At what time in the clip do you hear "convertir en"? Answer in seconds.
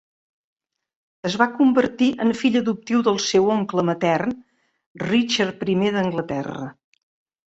1.57-2.31